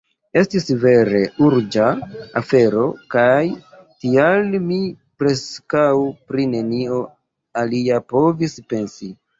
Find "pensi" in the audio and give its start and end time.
8.75-9.17